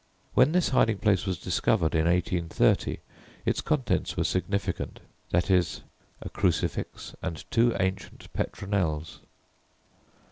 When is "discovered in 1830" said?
1.37-2.97